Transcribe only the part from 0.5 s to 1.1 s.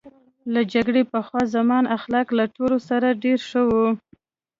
له جګړې